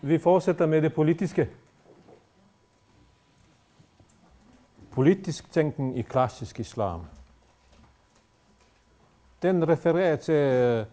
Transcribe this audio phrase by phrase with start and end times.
[0.00, 1.50] Vi fortsætter med det politiske.
[4.90, 7.00] Politisk tænkning i klassisk islam.
[9.42, 10.86] Den refererer til øh,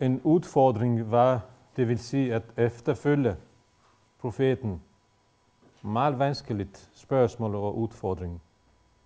[0.00, 1.38] en udfordring, hvad
[1.76, 3.36] det vil sige at efterfølge
[4.18, 4.82] profeten.
[5.82, 8.42] Meget vanskeligt spørgsmål og udfordring.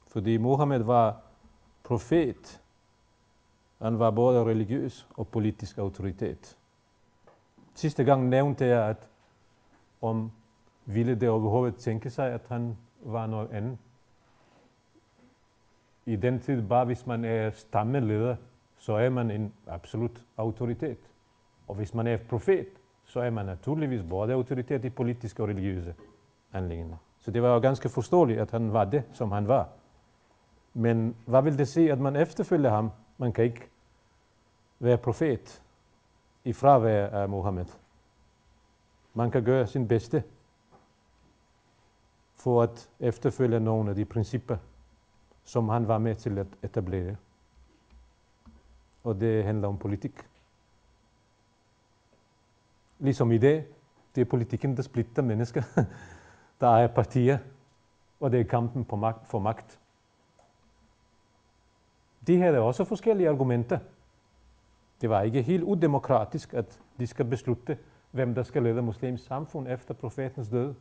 [0.09, 1.21] Fordi Mohammed var
[1.85, 2.61] profet.
[3.83, 6.57] Han var både religiøs og politisk autoritet.
[7.75, 9.09] Sidste gang nævnte jeg, at
[10.03, 10.31] om
[10.87, 13.79] ville det overhovedet tænke sig, at han var noget andet.
[16.07, 18.37] I den tid, bare hvis man er stammeleder,
[18.79, 20.99] så er man en absolut autoritet.
[21.69, 22.67] Og hvis man er profet,
[23.05, 25.95] så er man naturligvis både autoritet i politiske og religiøse
[26.51, 26.97] handlinger.
[27.19, 29.69] Så det var jo ganske forståeligt, at han var det, som han var.
[30.75, 32.91] Men hvad vil det sige, at man efterfølger ham?
[33.19, 33.71] Man kan ikke
[34.79, 35.63] være profet
[36.45, 37.67] i fravær af eh, Mohammed.
[39.15, 40.25] Man kan gøre sin bedste
[42.35, 44.57] for at efterfølge nogle af de principper,
[45.45, 47.17] som han var med til at etablere.
[49.05, 50.29] Og det handler om politik.
[52.99, 53.67] Ligesom i dag,
[54.15, 55.63] det er politikken, der splitter mennesker.
[56.61, 57.39] der er partier,
[58.21, 59.81] og det er kampen på magt, for magt.
[62.27, 63.79] De havde også forskellige argumenter.
[65.05, 67.79] Det var ikke helt udemokratisk, at de skal beslutte,
[68.11, 70.75] hvem der skal lede muslims samfund efter profetens død.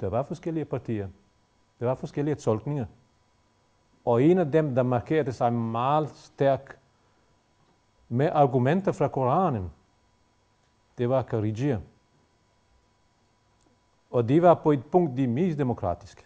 [0.00, 1.08] Der var forskellige partier.
[1.80, 2.86] Der var forskellige tolkninger.
[4.04, 6.78] Og en af dem, der markerede sig meget stærk
[8.08, 9.70] med argumenter fra Koranen,
[10.98, 11.80] det var Karijia.
[14.10, 16.24] Og de var på et punkt de mest demokratiske.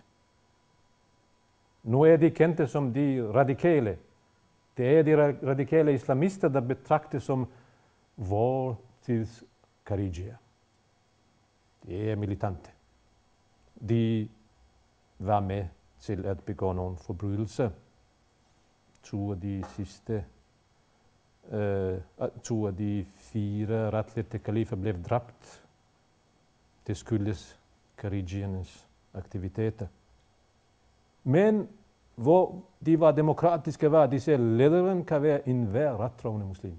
[1.83, 3.99] Nu er de kendte som de radikale.
[4.77, 7.47] Det er de radikale islamister, der betragtes som
[8.17, 9.45] vår tids
[9.87, 10.37] Karigia.
[11.87, 12.71] De er militante.
[13.89, 14.29] De
[15.19, 15.67] var med
[16.01, 17.71] til at begå nogle forbrydelser.
[19.03, 20.25] To af de sidste,
[21.51, 22.01] øh,
[22.43, 25.65] to af de fire retlette kalifer blev dræbt.
[26.87, 27.61] Det skyldes
[27.99, 29.87] karijiernes aktiviteter.
[31.25, 31.69] Men
[32.17, 36.79] hvor de var demokratiske, var de siger, lederen kan være en hver rettroende muslim.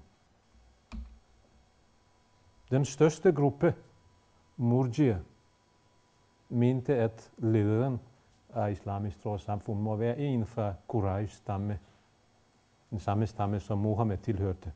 [2.70, 3.74] Den største gruppe,
[4.56, 5.18] Murjia,
[6.48, 8.00] mente, at lederen
[8.54, 11.78] af islamisk samfund må være en fra Quraysh stamme,
[12.90, 14.72] den samme stamme, som Mohammed tilhørte.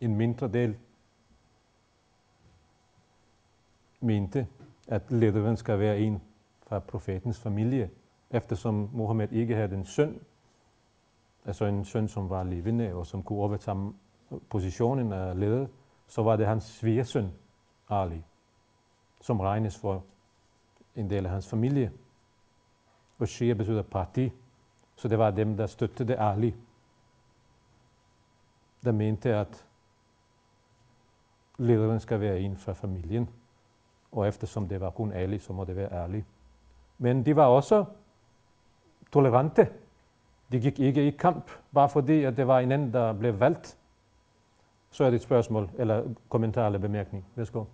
[0.00, 0.78] En mindre del
[4.00, 4.46] mente,
[4.86, 6.22] at lederen skal være en
[6.66, 7.90] fra profetens familie,
[8.30, 10.20] eftersom Mohammed ikke havde en søn,
[11.44, 13.92] altså en søn, som var levende og som kunne overtage
[14.50, 15.66] positionen af leder,
[16.06, 17.30] så var det hans svigersøn,
[17.88, 18.24] Ali,
[19.20, 20.04] som regnes for
[20.96, 21.92] en del af hans familie.
[23.18, 24.32] Og Shia betyder parti,
[24.96, 26.54] så det var dem, der støttede Ali,
[28.84, 29.66] der mente, at
[31.58, 33.28] lederen skal være en fra familien
[34.12, 36.24] og eftersom det var kun ærlig, så må det være ærlig.
[36.98, 37.84] Men de var også
[39.12, 39.68] tolerante.
[40.52, 43.78] De gik ikke i kamp, bare fordi at det var en anden, der blev valgt.
[44.90, 47.24] Så er det et spørgsmål, eller kommentar eller bemærkning.
[47.34, 47.64] Værsgo.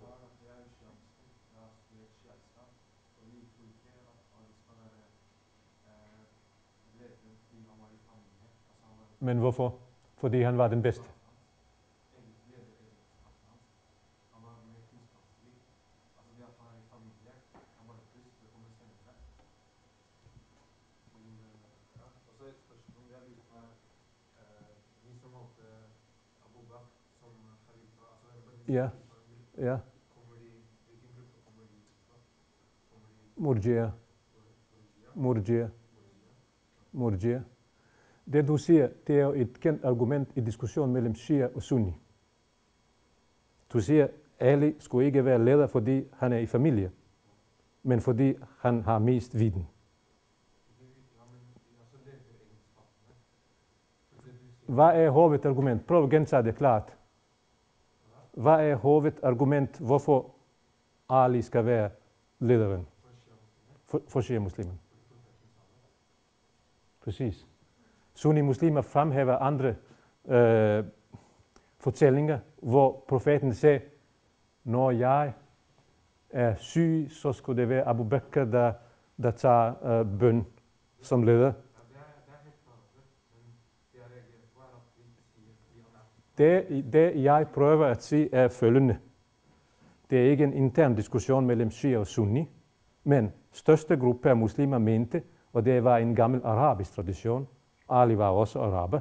[9.19, 9.75] Men hvorfor?
[10.17, 11.09] Fordi han var den bedste.
[33.63, 33.91] Murgia,
[35.15, 35.69] murgia,
[36.91, 37.43] murgia.
[38.25, 41.93] Det du siger, det er jo et kendt argument i diskussion mellem Shia og Sunni.
[43.73, 44.07] Du siger,
[44.39, 46.91] Ali skulle ikke være leder, fordi han er i familie,
[47.83, 49.67] men fordi han har mest viden.
[54.65, 55.87] Hvad er hovedargument?
[55.87, 56.97] Prøv at gentage det klart.
[58.33, 60.31] Hvad er hovedargument, hvorfor
[61.09, 61.89] Ali skal være
[62.39, 62.87] lederen
[63.93, 64.73] for, for shia-muslimer.
[67.01, 67.47] Præcis.
[68.13, 69.75] Sunni-muslimer fremhæver andre
[70.25, 70.85] øh,
[71.79, 73.81] fortællinger, hvor profeten sagde,
[74.63, 75.33] når jeg
[76.29, 78.73] er syg, så skulle det være Abu Bakr, der,
[79.23, 80.45] der tager øh, bøn
[81.01, 81.53] som leder.
[86.37, 88.99] Det, det jeg prøver at sige er følgende.
[90.09, 92.49] Det er ikke en intern diskussion mellem Shia og Sunni,
[93.03, 95.23] men største gruppe af muslimer mente,
[95.53, 97.47] og det var en gammel arabisk tradition,
[97.89, 98.99] Ali var også araber,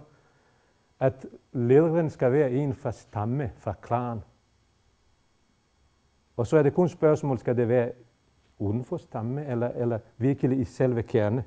[1.00, 4.20] at lederen skal være en fra stamme, fra klan.
[6.36, 7.92] Og så er det kun spørgsmål, skal det være
[8.58, 11.44] uden for stamme, eller, eller virkelig i selve kerne.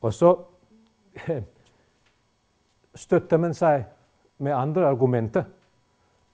[0.00, 0.38] Og så
[2.94, 3.84] støtter man sig
[4.38, 5.44] med andre argumenter.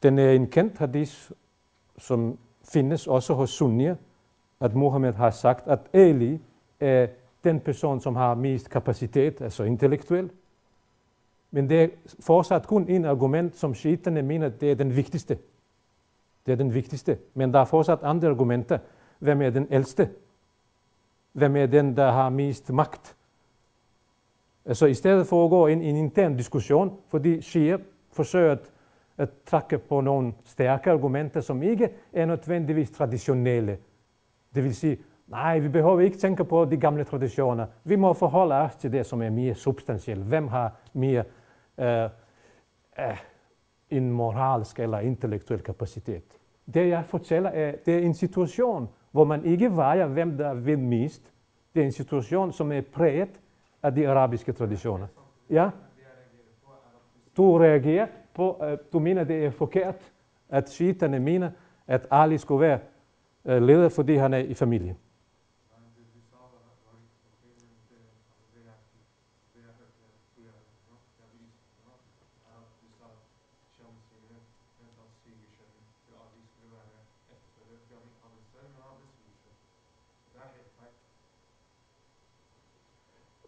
[0.02, 1.30] Den er en kendt hadith,
[1.98, 3.96] som findes også hos sunnier,
[4.62, 6.40] at Mohammed har sagt, at Ali
[6.80, 7.06] er
[7.44, 10.30] den person, som har mest kapacitet, altså intellektuel.
[11.50, 11.88] Men det er
[12.20, 15.38] fortsat kun en argument, som shiiterne mener, det er den vigtigste.
[16.46, 17.18] Det er den vigtigste.
[17.34, 18.78] Men der er fortsat andre argumenter.
[19.18, 20.10] Hvem er den ældste?
[21.32, 23.16] Hvem er den, der har mest magt?
[24.64, 27.78] Altså i stedet for at gå ind i en intern diskussion, fordi Shia
[28.12, 28.72] forsøger at,
[29.18, 33.78] at trække på nogle stærke argumenter, som ikke er nødvendigvis traditionelle.
[34.54, 37.66] Det vil sige, nej, vi behøver ikke tænke på de gamle traditioner.
[37.84, 40.24] Vi må forholde os til det, som er mere substantielt.
[40.24, 41.24] Hvem har mere
[41.78, 42.04] øh,
[42.98, 43.18] øh,
[43.90, 46.38] en moralsk eller intellektuel kapacitet?
[46.74, 50.78] Det jeg fortæller er, det er en situation, hvor man ikke vejer, hvem der vil
[50.78, 51.32] mest.
[51.74, 53.40] Det er en situation, som er præget
[53.82, 55.06] af de arabiske traditioner.
[55.50, 55.70] Ja?
[57.36, 60.12] Du reagerer på, øh, du mener, det er forkert,
[60.48, 61.50] at shiiterne mener,
[61.86, 62.78] at Ali skulle være
[63.44, 64.96] Øh, leder, fordi han er i familie.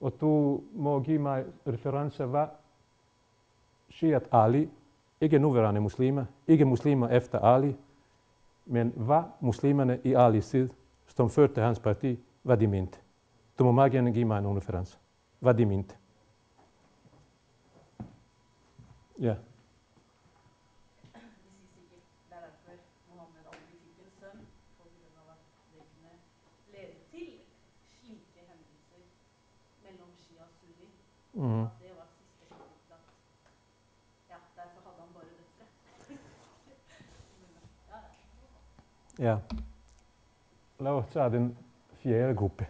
[0.05, 2.47] Og du må give mig referencer, hvad
[3.91, 4.69] Shiat Ali,
[5.21, 7.77] ikke nuværende muslimer, ikke muslimer efter Ali,
[8.67, 10.71] men hvad muslimerne i Alis tid,
[11.07, 12.99] som førte hans parti, hvad de mente.
[13.59, 14.99] Du må meget gerne give mig en referencer.
[15.39, 15.97] Hvad de mente.
[19.19, 19.35] Ja.
[31.35, 31.67] Mm-hmm.
[31.83, 33.09] Det var siste skjønt
[34.31, 35.67] ja, derfor hadde han bare døtre
[39.19, 39.37] ja.
[40.81, 41.57] Lad os tage den
[42.03, 42.67] fjerde gruppe.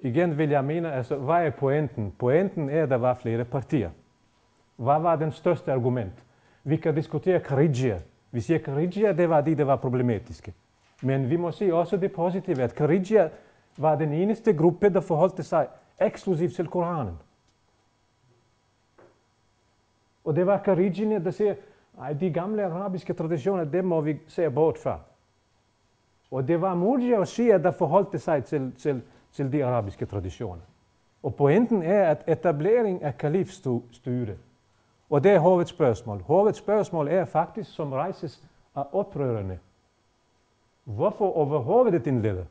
[0.00, 2.12] Igen vil jeg mene, altså, hvad er pointen?
[2.18, 3.90] Pointen er, at der var flere partier.
[4.76, 6.24] Hvad var den største argument?
[6.64, 8.00] Vi kan diskutere Kharijia.
[8.30, 10.54] Vi siger, Kharijia, det var de, der var problematiske.
[11.02, 13.28] Men vi må se også det positive, at Kharijia
[13.78, 15.66] var den eneste gruppe, der forholdte sig
[16.00, 17.18] eksklusivt til Koranen.
[20.24, 21.54] Og det var Karijine, der siger,
[22.02, 25.00] at de gamle arabiske traditioner, det må vi se bort fra.
[26.30, 30.62] Og det var Murjia og Shia, der forholdte sig til, til, til de arabiske traditioner.
[31.22, 34.36] Og pointen er, at etablering af kalifstyre,
[35.10, 36.22] og det er hovedspørgsmål.
[36.22, 38.42] Hovedspørgsmål er faktisk, som rejses
[38.74, 39.58] af oprørerne.
[40.84, 42.44] Hvorfor overhovedet en leder?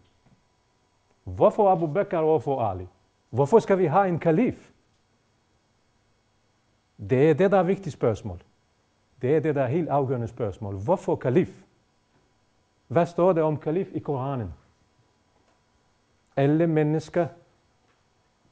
[1.23, 2.87] Hvorfor Abu Bakr overfor Ali?
[3.29, 4.69] Hvorfor skal vi have en kalif?
[7.09, 8.39] Det er det, der er vigtigt spørgsmål.
[9.21, 10.75] Det er det, der er helt afgørende spørgsmål.
[10.75, 11.62] Hvorfor kalif?
[12.93, 14.53] Hvad står der om kalif i Koranen?
[16.35, 17.27] Alle mennesker,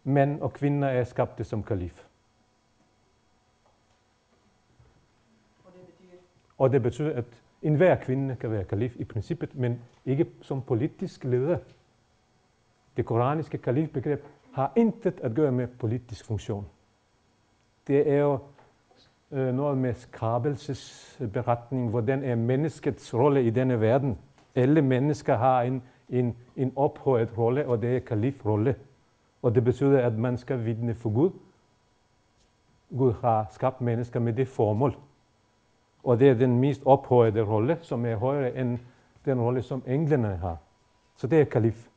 [0.04, 2.04] mænd og kvinder, er skabte som kalif.
[5.66, 6.70] Og det betyder?
[6.72, 7.26] Det betyder, at
[7.62, 11.58] enhver kvinde kan være kalif i princippet, men ikke som politisk leder.
[12.98, 16.66] Det koraniske kalifbegreb har intet at gøre med politisk funktion
[17.88, 18.40] det er jo
[19.32, 24.18] øh, noget med skabelsesberetning, hvordan er menneskets rolle i denne verden.
[24.56, 28.76] Alle mennesker har en, en, en ophøjet rolle, og det er kalifrolle.
[29.42, 31.32] Og det betyder, at man skal vidne for Gud.
[32.98, 34.96] Gud har skabt mennesker med det formål.
[36.04, 38.80] Og det er den mest ophøjede rolle, som er højere end
[39.26, 40.58] den rolle, som englene har.
[41.16, 41.88] Så det er kalif.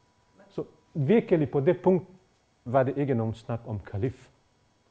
[0.49, 2.07] Så virkelig på det punkt
[2.65, 4.29] var det ikke nogen snak om kalif.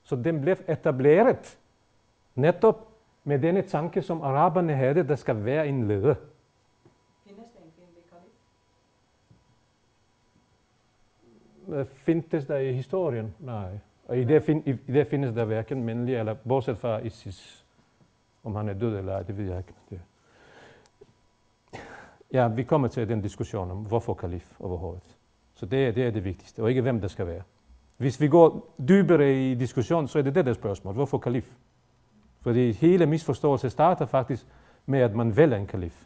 [0.04, 1.60] Så den blev etableret
[2.36, 2.88] netop
[3.24, 6.16] med denne tanke, som araberne havde, der skal være en leder.
[7.26, 8.32] Findes der en kvindelig kalif?
[11.70, 13.36] Øh, findes der i historien?
[13.40, 13.70] Nej.
[14.06, 17.66] Og i det, fin, i det findes der hverken mandlige, eller bortset fra Isis.
[18.44, 19.74] Om han er død eller ej, det ved jeg ikke.
[19.90, 20.00] Det.
[22.34, 25.18] Ja, vi kommer til den diskussion om, hvorfor kalif overhovedet.
[25.54, 27.42] Så det, det er det vigtigste, og ikke hvem der skal være.
[27.98, 30.94] Hvis vi går dybere i diskussion, så er det det der spørgsmål.
[30.94, 31.56] Hvorfor kalif?
[32.42, 34.48] Fordi hele misforståelse starter faktisk
[34.86, 36.06] med, at man vælger en kalif.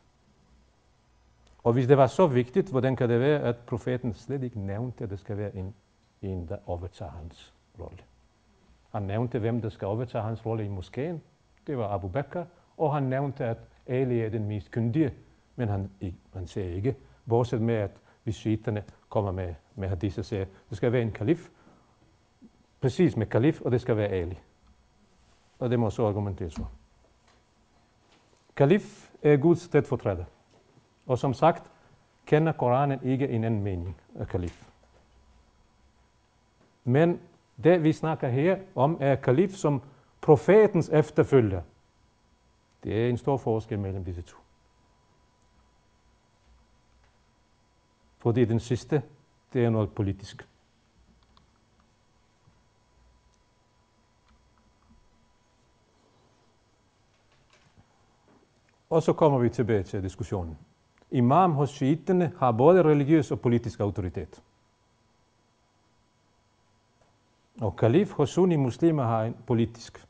[1.67, 5.03] Og hvis det var så vigtigt, hvordan kan det være, at profeten slet ikke nævnte,
[5.03, 5.73] at det skal være en,
[6.21, 7.97] en der overtager hans rolle.
[8.91, 11.21] Han nævnte, hvem der skal overtage hans rolle i moskeen.
[11.67, 12.43] Det var Abu Bakr.
[12.77, 13.57] Og han nævnte, at
[13.87, 15.13] Ali er den mest kyndige.
[15.55, 15.91] Men han,
[16.33, 16.95] han siger ikke,
[17.29, 17.91] bortset med, at
[18.23, 21.49] hvis shiiterne kommer med, med hadith og siger, det skal være en kalif,
[22.81, 24.39] præcis med kalif, og det skal være Ali.
[25.59, 26.71] Og det må så argumenteres for.
[28.55, 30.25] Kalif er Guds stedfortræder.
[31.07, 31.71] Og som sagt,
[32.25, 34.69] kender Koranen ikke en anden mening af kalif.
[36.83, 37.21] Men
[37.63, 39.81] det vi snakker her om er kalif som
[40.21, 41.61] profetens efterfølger.
[42.83, 44.37] Det er en stor forskel mellem disse to.
[48.17, 49.03] Fordi den sidste,
[49.53, 50.47] det er noget politisk.
[58.89, 60.57] Og så kommer vi tilbage til diskussionen.
[61.11, 64.43] Imam hos shiiterne har både religiøs og politisk autoritet.
[67.61, 70.07] Og kalif hos sunni-muslimer har en politisk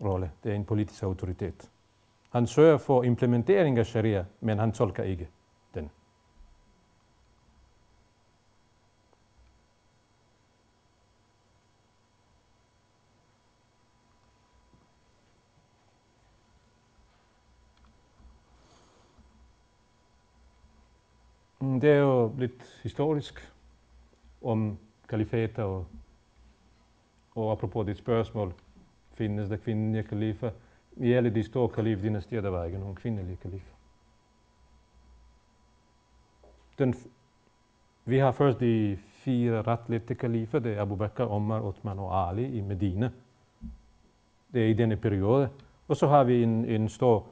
[0.00, 0.30] rolle.
[0.44, 1.70] Det er en politisk autoritet.
[2.30, 5.28] Han sørger for implementering af sharia, men han tolker ikke
[5.74, 5.90] den.
[21.64, 23.52] Mm, det er jo lidt historisk
[24.42, 25.86] om kalifater og,
[27.34, 28.52] og apropos dit spørgsmål,
[29.12, 30.50] findes der kvindelige kalifer?
[30.96, 33.74] I alle de store kalifdynastier, der var ikke nogen kvindelige kalifer.
[36.78, 36.94] Den,
[38.04, 42.58] vi har først de fire ret kalifer, det er Abu Bakr, Omar, Uthman og Ali
[42.58, 43.10] i Medina.
[44.52, 45.48] Det er i denne periode.
[45.88, 47.26] Og så har vi en, en stor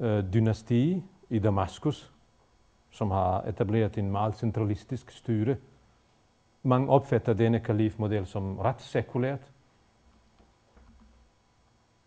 [0.00, 2.15] øh, dynasti i Damaskus,
[2.90, 5.56] som har etableret en meget centralistisk styre.
[6.62, 9.52] Man opfatter denne kalifmodel som ret sekulært.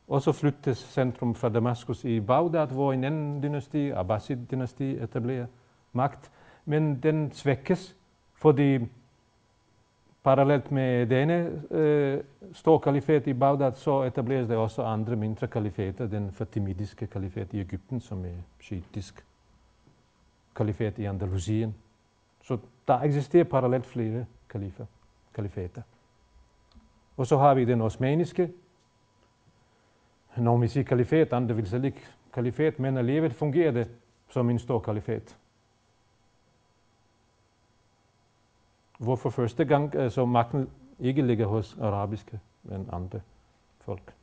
[0.07, 5.45] Og så flyttes centrum fra Damaskus i Bagdad, hvor en anden dynasti, Abbasid-dynasti, etablerer
[5.93, 6.31] magt.
[6.65, 7.95] Men den svækkes,
[8.33, 8.79] fordi
[10.23, 16.07] parallelt med denne øh, store kalifat i Bagdad, så etableres der også andre mindre kalifater.
[16.07, 19.25] Den fatimidiske kalifat i Ægypten, som er shiitisk
[20.55, 21.75] kalifat i Andalusien.
[22.43, 24.85] Så der eksisterer parallelt flere kalifer,
[25.33, 25.81] kalifater.
[27.17, 28.51] Og så har vi den osmaniske.
[30.37, 33.91] Når vi siger kalifat, andre vil selv ikke kalifat, men alligevel fungerer det
[34.29, 35.37] som en stor kalifat.
[38.97, 43.21] Hvor for første gang øh, så altså, magten ikke ligger hos arabiske, men andre
[43.79, 44.13] folk.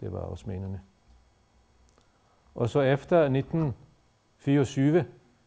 [0.00, 0.80] Det var osmanerne.
[2.54, 5.06] Og så efter 1924,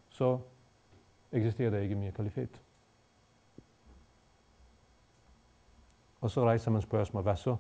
[0.09, 0.39] så
[1.31, 2.61] eksisterer der ikke mere kalifat.
[6.21, 7.55] Og så rejser man spørgsmål, hvad så?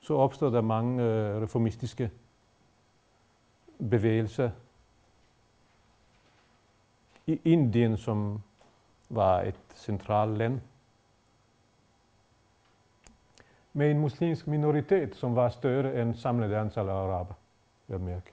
[0.00, 2.10] Så opstår der mange øh, reformistiske
[3.78, 4.50] bevægelser
[7.26, 8.42] i Indien, som
[9.08, 10.60] var et centralt land
[13.76, 17.34] med en muslimsk minoritet, som var større end samlet antal af araber.
[17.88, 18.32] Jeg mærke.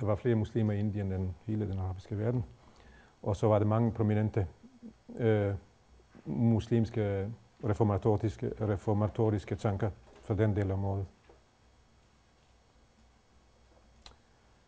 [0.00, 2.44] Der var flere muslimer i Indien end hele den arabiske verden.
[3.22, 4.46] Og så var det mange prominente
[5.16, 5.54] øh,
[6.24, 7.30] muslimske
[7.64, 9.90] reformatoriske, reformatoriske tanker
[10.22, 11.06] for den del af området.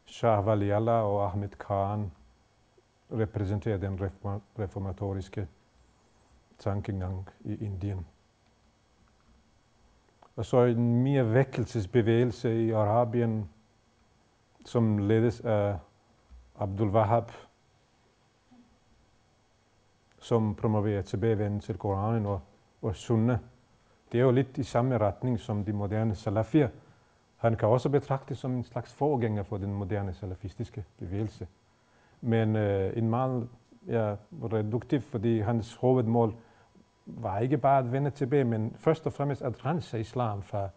[0.07, 2.11] Shah Waliallah og Ahmed Khan
[3.13, 4.11] repræsenterer den
[4.59, 5.49] reformatoriske
[6.61, 8.07] tankegang i Indien.
[10.37, 13.49] Og så en mere vækkelsesbevægelse i Arabien,
[14.65, 15.79] som ledes af
[16.59, 17.31] Abdul Wahab,
[20.19, 22.41] som promoverer tilbagevenden til Koranen og,
[22.83, 23.39] og Sunna.
[24.13, 26.69] Det er jo lidt i samme retning som de moderne salafier.
[27.37, 31.47] Han kan også betragtes som en slags forgænger for den moderne salafistiske bevægelse.
[32.21, 33.49] Men øh, en meget
[33.87, 36.35] ja, reduktiv, fordi hans hovedmål
[37.17, 40.69] var ikke bare at vende tilbage, men først og fremmest at rense islam fra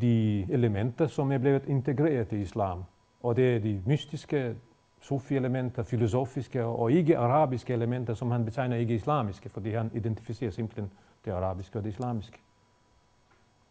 [0.00, 2.84] de elementer, som er blevet integreret i islam.
[3.22, 4.56] Og det er de mystiske,
[5.00, 10.92] sufi-elementer, filosofiske og ikke-arabiske elementer, som han betegner ikke-islamiske, fordi han identificerer simpelthen
[11.24, 12.38] det arabiske og det islamiske.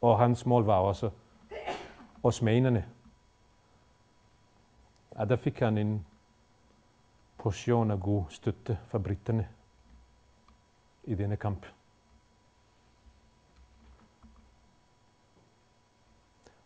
[0.01, 1.09] Og hans mål var også
[2.23, 2.85] osmanerne.
[5.15, 6.05] at der fik han en
[7.37, 9.47] portion af god støtte fra britterne
[11.03, 11.65] i denne kamp.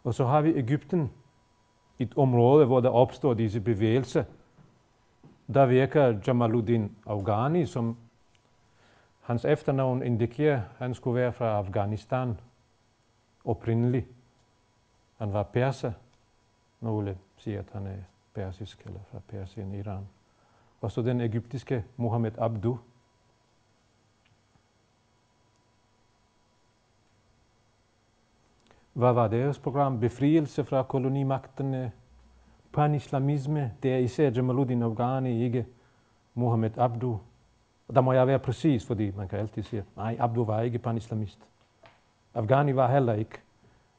[0.03, 1.11] Og så har vi Ægypten,
[1.99, 4.23] et område, hvor der opstår disse bevægelser.
[5.53, 7.97] Der virker Jamaluddin Afghani, som
[9.21, 12.39] hans efternavn indikerer, han skulle være fra Afghanistan
[13.45, 14.07] oprindelig.
[15.17, 15.91] Han var perser.
[16.79, 17.97] Nogle siger, at han er
[18.33, 20.07] persisk eller fra Persien, Iran.
[20.81, 22.79] Og så den egyptiske Mohammed Abdu.
[28.95, 29.99] Hvad var deres program?
[29.99, 31.91] Befrielse fra kolonimagterne,
[32.73, 33.71] panislamisme.
[33.83, 35.65] Det er især Jamaluddin Afghani, ikke
[36.33, 37.19] Mohammed Abdu.
[37.87, 40.79] Og der må jeg være præcis, fordi man kan altid sige, nej, Abdu var ikke
[40.79, 41.39] panislamist.
[42.33, 43.39] Afghani var heller ikke.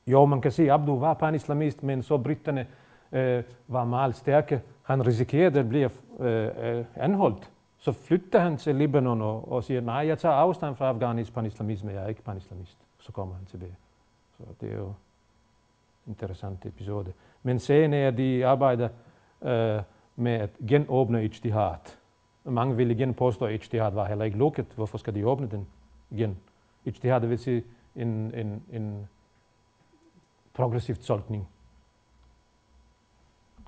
[0.06, 2.66] Jo, man kan sige, Abdu var panislamist, men så britterne
[3.12, 4.62] øh, var meget stærke.
[4.82, 7.50] Han risikerede at blive øh, øh, anholdt.
[7.78, 11.92] Så flytter han til Libanon og, og siger, nej, jeg tager afstand fra afghanisk panislamisme,
[11.92, 12.78] jeg er ikke panislamist.
[12.98, 13.76] Så kommer han tilbage.
[14.36, 14.94] Så det er jo en
[16.06, 17.12] interessant episode.
[17.42, 18.88] Men sagen er, at de arbejder
[19.42, 19.82] øh,
[20.16, 21.96] med at genåbne Ijtihad.
[22.44, 24.66] Mange vil igen påstå, at Ijtihad var heller ikke lukket.
[24.74, 25.66] Hvorfor skal de åbne den
[26.10, 26.38] igen?
[26.84, 27.64] Ijtihad vil sige
[27.96, 29.08] en, en, en
[30.54, 31.48] progressiv tolkning.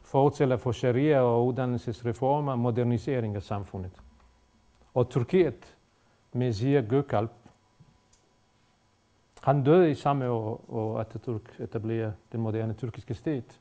[0.03, 3.93] Fortæller for sharia og uddannelsesreformer, modernisering af samfundet.
[4.95, 5.77] Og Tyrkiet
[6.33, 7.48] med Zia Gökalp,
[9.49, 13.61] han døde i samme år, hvor Atatürk etablerede den moderne tyrkiske stat.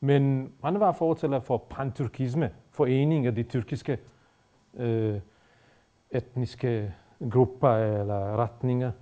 [0.00, 3.98] Men han var fortæller for panturkisme, forening af de tyrkiske
[4.74, 5.20] øh,
[6.10, 6.94] etniske
[7.30, 8.92] grupper eller retninger,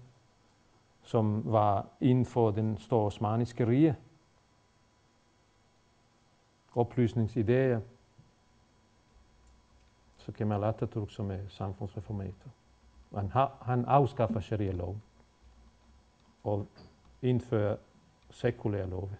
[1.02, 3.96] som var inden for den store osmaniske rige.
[6.76, 7.80] Oplysningsidéer.
[10.16, 12.50] Så Kemal Atatürk, som er samfundsreformator.
[13.14, 15.02] Han, har, han afskaffer sharia-loven
[16.47, 16.67] og
[17.23, 17.76] indføre
[18.30, 19.11] sekulære love.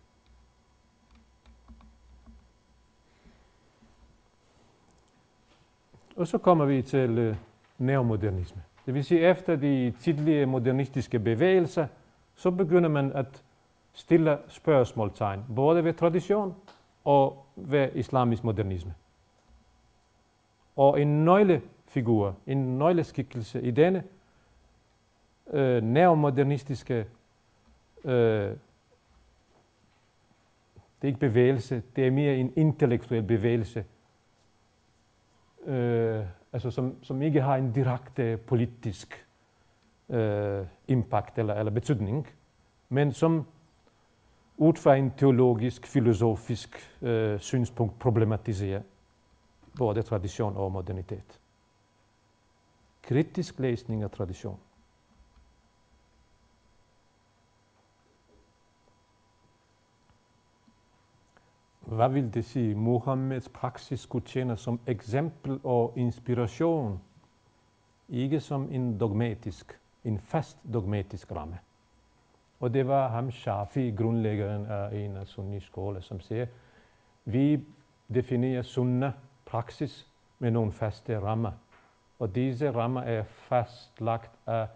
[6.17, 7.37] Og så kommer vi til øh,
[7.79, 8.63] neomodernisme.
[8.87, 11.87] Det vil sige, efter de tidlige modernistiske bevægelser,
[12.35, 13.43] så begynder man at
[13.93, 16.55] stille spørgsmålstegn, både ved tradition
[17.05, 18.95] og ved islamisk modernisme.
[20.77, 24.05] Og en nøglefigur, en nøgleskikkelse i denne
[25.51, 27.07] øh, neomodernistiske
[28.07, 28.57] øh,
[30.97, 33.85] det er ikke bevægelse, det er mere en intellektuel bevægelse,
[35.67, 39.27] øh, altså som, som ikke har en direkte politisk
[40.09, 42.27] øh, impact eller, eller betydning,
[42.89, 43.47] men som
[44.57, 48.83] ud fra en teologisk, filosofisk øh, synspunkt problematiserer
[49.79, 51.41] både tradition og modernitet.
[53.03, 54.59] Kritisk læsning af tradition.
[61.87, 62.75] Hvad vil det sige?
[62.75, 67.01] Mohammeds praksis skulle tjene som eksempel og inspiration,
[68.09, 71.59] ikke som en dogmatisk, en fast dogmatisk ramme.
[72.61, 76.47] Og det var ham Shafi, grundlæggeren af en af sunni skole, som siger,
[77.25, 77.65] vi
[78.15, 79.13] definerer sunna
[79.45, 80.07] praksis
[80.39, 81.53] med nogle faste rammer.
[82.19, 84.69] Og disse rammer er fastlagt af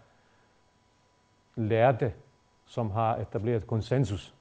[1.55, 2.13] lærte,
[2.65, 4.35] som har etableret konsensus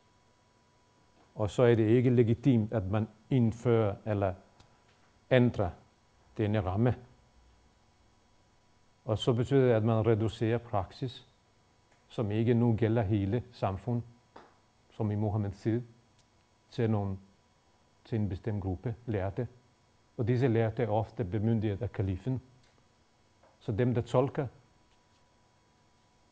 [1.35, 4.35] og så er det ikke legitimt, at man indfører eller
[5.31, 5.71] ændrer
[6.37, 6.95] denne ramme.
[9.05, 11.27] Og så betyder det, at man reducerer praksis,
[12.09, 14.05] som ikke nu gælder hele samfundet,
[14.91, 15.83] som i Mohammeds tid,
[16.71, 17.19] til, nogle,
[18.05, 19.49] til en bestemt gruppe lærte.
[20.17, 22.41] Og disse lærte er ofte bemyndiget af kalifen.
[23.59, 24.47] Så dem, der tolker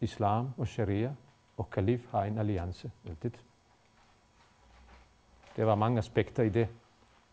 [0.01, 1.15] islam og sharia
[1.57, 2.91] og kalif, har en alliance.
[3.23, 3.41] Det
[5.59, 6.69] der var mange aspekter i det.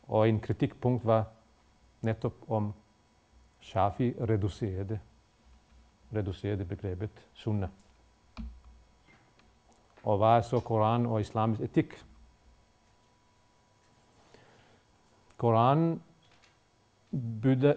[0.08, 1.26] Og en kritikpunkt var
[2.02, 2.74] netop om
[3.62, 5.00] Shafi reducerede,
[6.16, 7.70] reducerede begrebet sunnah.
[10.04, 12.06] Og hvad er så Koran og islamisk etik?
[15.38, 16.02] Koran
[17.42, 17.74] byder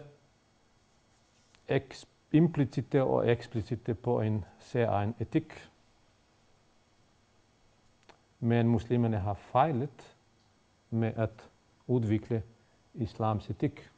[2.33, 5.71] implicite og eksplicite på en særegen etik.
[8.41, 10.18] Men muslimerne har fejlet
[10.91, 11.51] med at
[11.87, 12.43] udvikle
[12.95, 13.91] islams etik,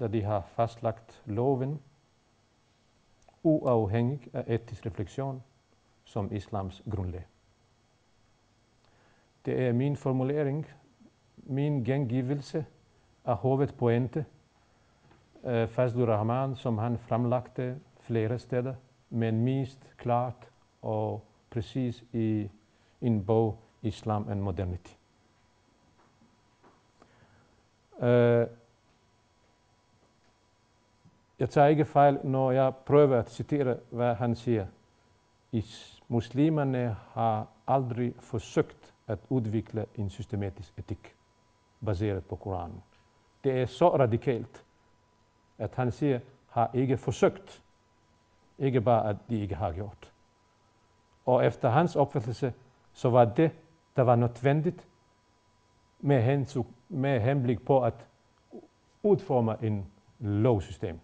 [0.00, 1.80] da de har fastlagt loven
[3.42, 5.42] uafhængig af etisk refleksion
[6.04, 7.26] som islams grundlag.
[9.44, 10.66] Det er min formulering,
[11.36, 12.66] min gengivelse
[13.24, 14.24] af hovedpointe,
[15.44, 18.74] øh, Fazlur Rahman, som han fremlagte flere steder,
[19.10, 20.48] men mest klart
[20.82, 22.50] og præcis i
[23.00, 24.97] en bog, Islam and Modernity.
[27.98, 28.48] Uh,
[31.38, 34.66] jeg tager ikke fejl, når jeg prøver at citere, hvad han siger.
[35.52, 41.14] Is muslimerne har aldrig forsøgt at udvikle en systematisk etik
[41.84, 42.82] baseret på Koranen.
[43.44, 44.64] Det er så radikalt,
[45.58, 47.62] at han siger, har ikke forsøgt.
[48.58, 50.12] Ikke bare, at de ikke har gjort.
[51.26, 52.52] Og efter hans opfattelse,
[52.92, 53.50] så var det,
[53.96, 54.87] der var nødvendigt
[56.00, 58.06] med, hensyn, med henblik på at
[59.02, 59.86] udforme en
[60.18, 61.00] lovsystem.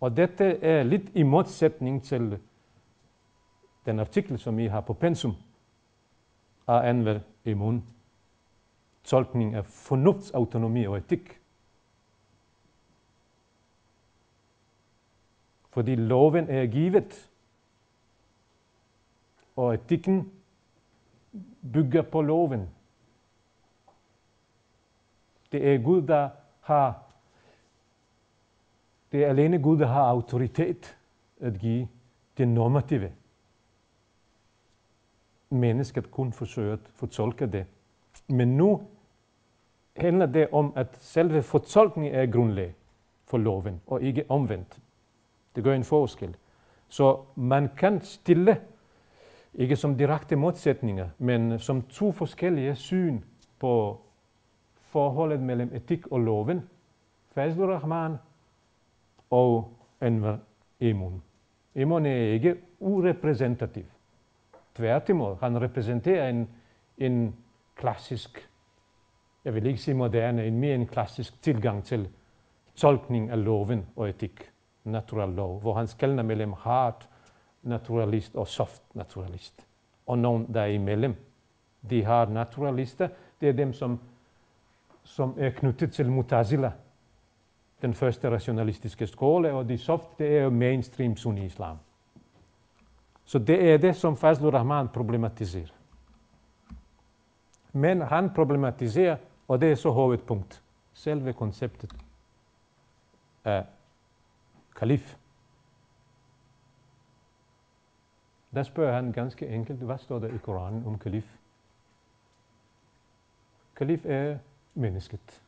[0.00, 2.38] Og dette er lidt i modsætning til
[3.86, 5.32] den artikel, som I har på pensum
[6.66, 7.84] af Anver Emun.
[9.04, 11.40] Tolkning af fornuftsautonomi og etik.
[15.70, 17.30] Fordi loven er givet,
[19.56, 20.32] og etikken
[21.72, 22.68] bygger på loven.
[25.54, 26.28] Det er Gud, der
[26.60, 27.02] har
[29.12, 30.96] det er alene Gud, der har autoritet
[31.40, 31.88] at give
[32.38, 33.12] det normative.
[35.50, 37.66] Mennesket kun forsøger at fortolke det.
[38.28, 38.82] Men nu
[39.96, 42.74] handler det om, at selve fortolkningen er grundlag
[43.24, 44.80] for loven, og ikke omvendt.
[45.56, 46.36] Det gør en forskel.
[46.88, 48.60] Så man kan stille,
[49.54, 53.20] ikke som direkte modsætninger, men som to forskellige syn
[53.58, 54.00] på
[54.94, 56.60] forholdet mellem etik og loven.
[57.34, 58.16] Fazlur Rahman
[59.30, 60.36] og Enver
[60.80, 61.22] Emun.
[61.74, 63.84] Emun er ikke urepræsentativ.
[64.74, 66.48] Tværtimod, han repræsenterer en,
[66.98, 67.36] en
[67.74, 68.50] klassisk,
[69.44, 72.08] jeg vil ikke sige moderne, en mere en klassisk tilgang til
[72.74, 74.50] tolkning af loven og etik,
[74.84, 77.08] natural law, hvor han skældner mellem hard
[77.62, 79.66] naturalist og soft naturalist.
[80.06, 81.14] Og nogen der er imellem.
[81.90, 83.08] De hard naturalister,
[83.40, 84.00] det er dem, som,
[85.04, 86.72] som er knyttet til Mutazila,
[87.82, 91.78] den første rationalistiske skole, og de soft, det er jo mainstream sunni-islam.
[93.24, 95.72] Så det er det, som Fazlur Rahman problematiserer.
[97.72, 99.16] Men han problematiserer,
[99.48, 100.62] og det er så hovedpunkt,
[100.92, 101.92] selve konceptet
[103.44, 103.66] af
[104.76, 105.16] kalif.
[108.54, 111.36] Der spørger han ganske enkelt, hvad står der i Koranen om kalif?
[113.76, 114.38] Kalif er
[114.74, 115.42] mennesket.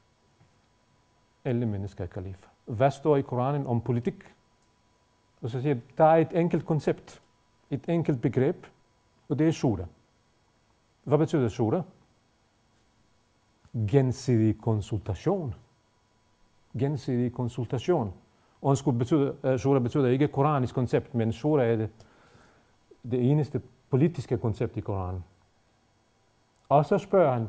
[1.44, 2.48] Alle mennesker er kalifer.
[2.64, 4.34] Hvad står i Koranen om politik?
[5.42, 7.22] Og så siger der er et enkelt koncept,
[7.70, 8.66] et enkelt begreb,
[9.28, 9.84] og det er shura.
[11.04, 11.82] Hvad betyder shura?
[13.90, 15.54] Gensidig konsultation.
[16.78, 18.12] Gensidig konsultation.
[18.62, 21.90] Undskyld, betyder, øh, shura betyder ikke koranisk koncept, men shura er det,
[23.10, 25.24] det eneste politiske koncept i Koranen.
[26.68, 27.48] Og så spørger han,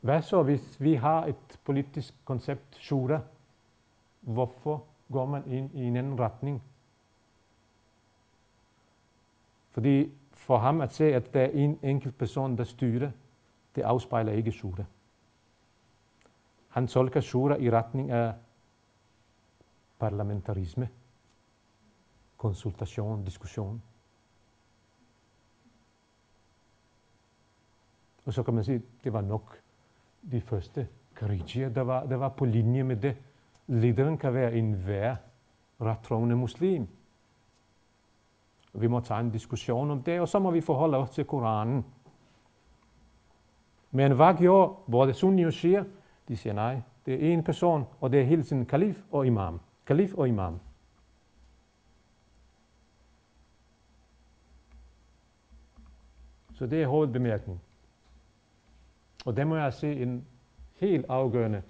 [0.00, 3.20] hvad så, hvis vi har et politisk koncept, shura?
[4.20, 6.62] Hvorfor går man ind i en anden retning?
[9.70, 13.10] Fordi for ham at se, at der er en enkelt person, der styrer,
[13.74, 14.84] det afspejler ikke shura.
[16.68, 18.34] Han tolker shura i retning af
[19.98, 20.88] parlamentarisme,
[22.36, 23.82] konsultation, diskussion.
[28.24, 29.59] Og så kan man sige, at det var nok
[30.22, 33.16] de første Kharijia, der var, der var på linje med det.
[33.66, 35.16] Lederen kan være en hver
[35.80, 36.88] rettroende muslim.
[38.72, 41.84] Vi må tage en diskussion om det, og så må vi forholde os til Koranen.
[43.90, 45.84] Men hvad gjorde både Sunni og Shia?
[46.28, 49.60] De siger nej, det er en person, og det er hele tiden kalif og imam.
[49.86, 50.60] Kalif og imam.
[56.54, 57.60] Så det er hovedbemærkningen.
[59.26, 60.26] Og det må jeg se en
[60.74, 61.62] helt afgørende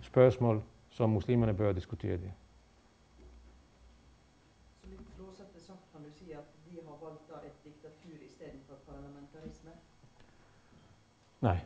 [0.00, 2.32] spørgsmål, som muslimerne bør diskutere det.
[4.80, 9.70] Så litt flåsete sagt kan du si at de har valgt et diktatur istedenfor parlamentarisme?
[11.40, 11.58] Nej.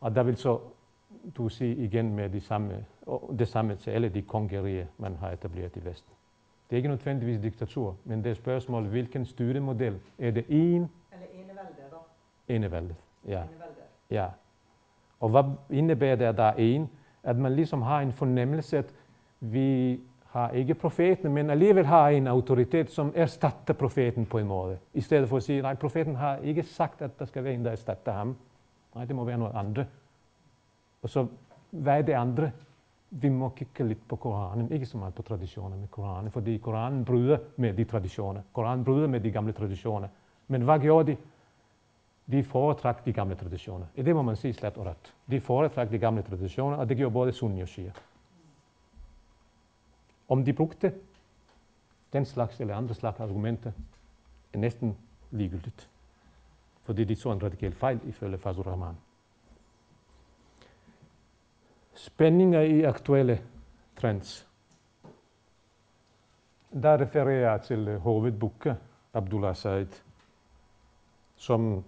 [0.00, 0.60] Og der vil så
[1.36, 5.30] du sige igen med de samme, og det samme til alle de kongerier, man har
[5.30, 6.14] etableret i Vesten.
[6.70, 10.00] Det er ikke nødvendigvis diktatur, men det er spørgsmål, hvilken styremodel.
[10.18, 10.90] Er det en?
[11.12, 12.54] Eller enevælde, da.
[12.54, 12.94] Enevælde.
[13.26, 13.42] Ja.
[13.42, 13.79] Enevælde
[14.10, 14.26] ja.
[15.20, 16.90] Og hvad indebærer det, at der er en?
[17.22, 18.94] At man ligesom har en fornemmelse, at
[19.40, 24.78] vi har ikke profeten, men alligevel har en autoritet, som erstatter profeten på en måde.
[24.94, 27.64] I stedet for at sige, nej, profeten har ikke sagt, at der skal være en,
[27.64, 28.36] der erstatter ham.
[28.94, 29.86] Nej, det må være noget andet.
[31.02, 31.26] Og så,
[31.70, 32.50] hvad er det andre?
[33.10, 37.04] Vi må kigge lidt på Koranen, ikke så meget på traditioner med Koranen, fordi Koranen
[37.04, 38.40] bryder med de traditioner.
[38.52, 40.08] Koranen bryder med de gamle traditioner.
[40.48, 41.16] Men hvad gjorde de?
[42.30, 43.86] De foretrak de gamle traditioner.
[43.94, 45.14] I det må man sige slet og ret.
[45.30, 47.92] De foretrak de gamle traditioner, og det gjorde både Sunni og Shia.
[50.28, 50.94] Om de brugte
[52.12, 53.72] den slags eller andre slags argumenter,
[54.52, 54.96] er næsten
[55.30, 55.88] ligegyldigt.
[56.82, 58.96] Fordi de så en radikal fejl ifølge Fazur Rahman.
[61.94, 63.42] Spændinger i aktuelle
[63.96, 64.48] trends.
[66.82, 68.76] Der refererer jeg til hovedbukke
[69.14, 70.02] Abdullah Said,
[71.36, 71.84] som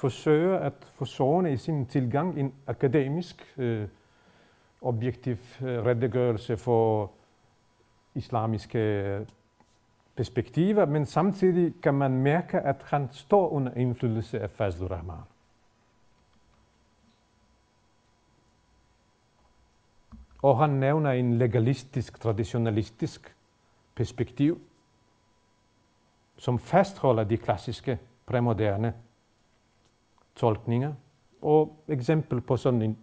[0.00, 3.88] forsøger at forsone i sin tilgang en akademisk, øh,
[4.82, 7.10] objektiv øh, redegørelse for
[8.14, 9.26] islamiske
[10.16, 15.24] perspektiver, men samtidig kan man mærke, at han står under indflydelse af Fazlur Rahman.
[20.42, 23.36] Og han nævner en legalistisk, traditionalistisk
[23.94, 24.60] perspektiv,
[26.36, 28.94] som fastholder de klassiske, premoderne
[30.40, 30.94] tolkninger.
[31.42, 32.98] Og eksempel på sådan en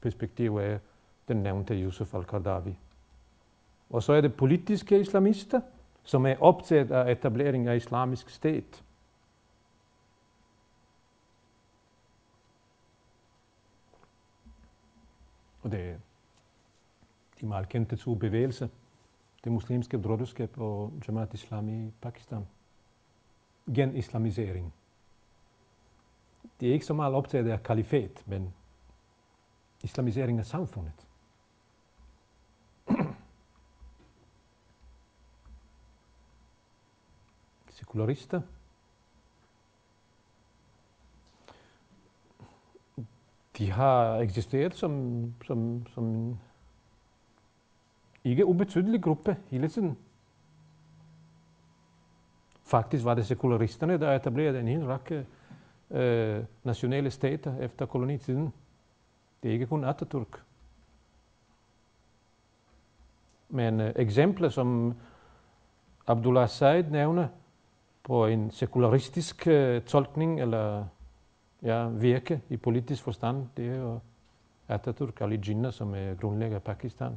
[0.00, 0.78] perspektiv er
[1.28, 2.78] den nævnte Yusuf al-Qardawi.
[3.90, 5.60] Og så er det politiske islamister,
[6.02, 8.84] som er optaget af etablering af islamisk stat.
[15.62, 15.96] Og det er
[17.40, 18.68] de meget kendte to bevægelser,
[19.44, 22.46] det muslimske broderskab og Jamaat Islam i Pakistan.
[23.74, 24.72] Gen-islamisering.
[26.60, 28.54] Det er ikke så meget optaget af kalifat, men
[29.82, 31.06] islamisering af samfundet.
[37.70, 38.40] sekularister.
[43.58, 46.40] De har eksisteret som, som, som en
[48.24, 49.98] ikke ubetydelig gruppe hele tiden.
[52.64, 55.26] Faktisk var det sekularisterne, der etablerede en hel række
[55.90, 58.52] øh, nationale stater efter kolonitiden.
[59.42, 60.40] Det er ikke kun Atatürk.
[63.48, 64.94] Men øh, eksempler, som
[66.06, 67.28] Abdullah Said nævner,
[68.02, 70.84] på en sekularistisk øh, tolkning eller
[71.62, 73.98] ja, virke i politisk forstand, det er jo
[74.68, 77.12] Atatürk Ali Jinnah, som er grundlægger af Pakistan,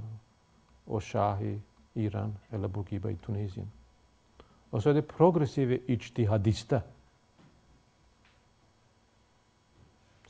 [0.88, 1.60] og Shah i
[1.96, 3.72] Iran, eller Bourguiba i Tunesien.
[4.72, 6.80] Og så er det progressive ijtihadister,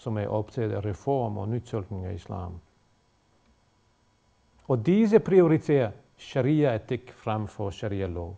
[0.02, 2.60] som er optaget af reform og nytolkning af islam.
[4.68, 8.38] Og disse prioriterer sharia-etik frem for sharia-lov.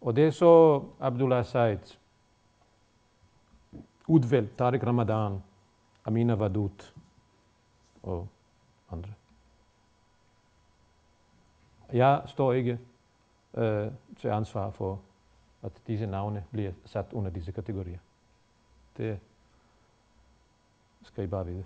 [0.00, 1.96] Og det er så Abdullah Said,
[4.06, 5.42] udvalgt Tariq Ramadan,
[6.04, 6.94] Amina Vadut
[8.02, 8.28] og
[8.90, 9.12] andre.
[11.92, 12.78] Jeg står ikke
[13.54, 15.00] øh, til ansvar for,
[15.62, 17.98] at disse navne bliver sat under disse kategorier.
[18.96, 19.20] Det
[21.04, 21.64] skal I bare vide.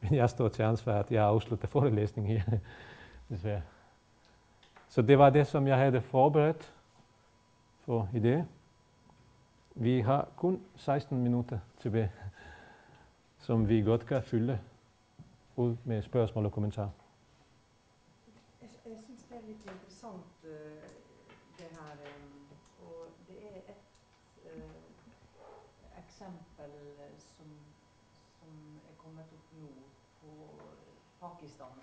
[0.00, 2.58] Men jeg står til ansvar, at jeg afslutter forelæsningen her,
[3.30, 3.62] desværre.
[4.88, 6.74] Så det var det, som jeg havde forberedt
[7.80, 8.46] for i det.
[9.74, 12.12] Vi har kun 16 minutter tilbage,
[13.38, 14.60] som vi godt kan fylde
[15.56, 16.90] ud med spørgsmål og kommentarer.
[18.62, 20.50] Jeg, jeg synes det er lidt interessant uh,
[21.58, 23.76] det her, um, og det er et
[24.44, 24.86] uh,
[26.66, 27.46] eksempel som,
[28.40, 29.68] som er kommet op nu
[30.20, 30.30] på
[31.20, 31.78] Pakistan,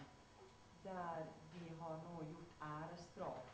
[0.83, 3.45] der de har nå gjort æresdrap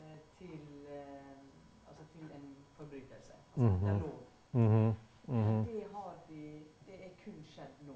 [0.00, 3.32] eh, til, eh, altså til en forbrytelse.
[3.32, 3.80] Altså Mhm.
[3.80, 4.26] det er lov.
[4.52, 4.94] Mm-hmm.
[5.26, 5.64] Mm-hmm.
[5.64, 7.92] Det har de, det er kun skjedd nå.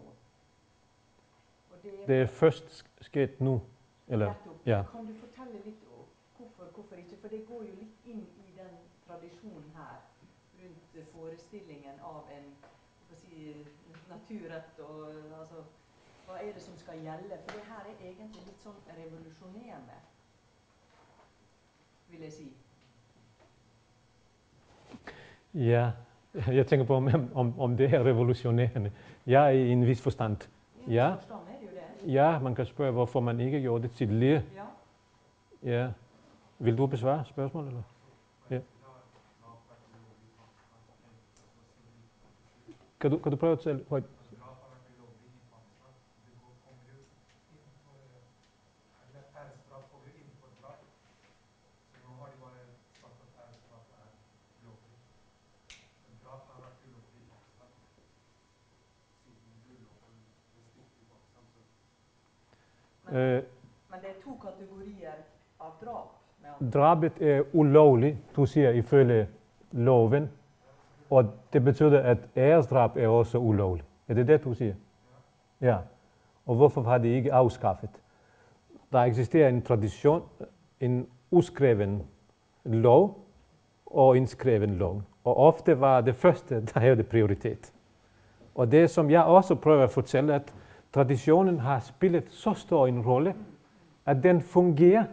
[1.70, 3.60] Og det er, Det er først sk- sket nu,
[4.08, 4.26] eller?
[4.26, 4.66] nettopp.
[4.66, 4.82] ja.
[4.90, 6.04] Kan du fortelle litt om
[6.36, 7.16] hvorfor, hvorfor ikke?
[7.20, 10.03] For det går jo litt inn i den tradisjonen her eh,
[11.02, 12.50] forestillingen av en
[13.14, 13.54] si,
[14.08, 15.64] naturrett og altså
[16.26, 17.36] hva er det som skal gjelde?
[17.44, 19.98] For det her er egentlig litt sånn revolusjonerende,
[22.10, 22.48] vil jeg si.
[25.54, 25.90] Ja,
[26.46, 28.92] jeg tænker på, om, om, om det er revolutionerende.
[29.26, 30.48] Ja, i en vis forstand.
[30.88, 31.14] Ja.
[32.06, 34.42] Ja, man kan spørge, hvorfor man ikke gjorde det tidligere.
[34.54, 34.64] Ja.
[35.62, 35.90] Ja.
[36.58, 37.68] Vil du besvare spørgsmålet?
[37.68, 37.82] Eller?
[43.04, 44.10] Kan du, Като, като правя цели, хватит.
[63.06, 63.44] Men, eh.
[63.90, 65.14] men det er to kategorier
[65.58, 66.08] av drap?
[66.72, 69.28] Drapet er ulovlig, du sier ifølge
[69.72, 70.30] loven
[71.10, 73.86] og det betyder, at æresdrab er også ulovligt.
[74.08, 74.74] Er det det, du siger?
[75.60, 75.76] Ja.
[76.46, 77.90] Og hvorfor har de ikke afskaffet?
[78.92, 80.22] Der eksisterer en tradition,
[80.80, 82.02] en uskreven
[82.64, 83.26] lov
[83.86, 85.02] og en skreven lov.
[85.24, 87.72] Og ofte var det første, der havde prioritet.
[88.54, 90.54] Og det, som jeg også prøver at fortælle, at
[90.92, 93.34] traditionen har spillet så stor en rolle,
[94.06, 95.04] at den fungerer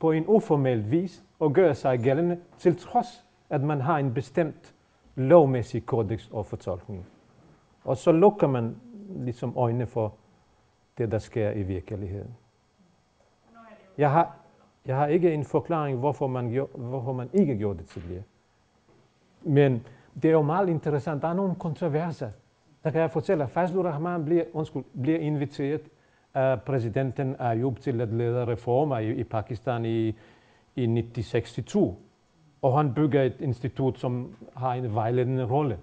[0.00, 4.74] på en uformel vis og gør sig gældende, til trods at man har en bestemt
[5.18, 7.06] lovmæssig kodex og fortolkning.
[7.84, 8.76] Og så lukker man
[9.08, 10.14] ligesom øjnene for
[10.98, 12.34] det, der sker i virkeligheden.
[13.98, 14.36] Jeg har,
[14.86, 18.22] jeg har ikke en forklaring, hvorfor man, gjorde, hvorfor man ikke gjorde det tidligere.
[19.42, 21.22] Men det er jo meget interessant.
[21.22, 22.30] Der er nogle kontroverser.
[22.84, 25.80] Der kan jeg fortælle, at Fazlur Rahman bliver, undskyld, bliver inviteret
[26.34, 30.06] af præsidenten Ayub til at lede reformer i, i Pakistan i,
[30.76, 32.07] i 1962.
[32.62, 35.78] Og han bygger et institut, som har en vejledende rolle.